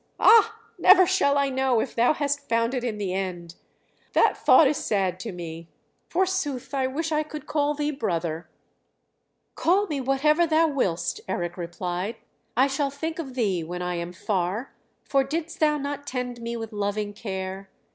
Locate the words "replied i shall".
11.55-12.89